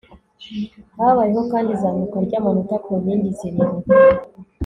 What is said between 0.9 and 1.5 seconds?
habayeho